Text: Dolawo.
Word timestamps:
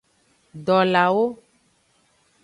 Dolawo. 0.65 1.23